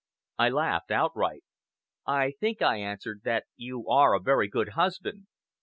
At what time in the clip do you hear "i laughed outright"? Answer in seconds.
0.39-1.43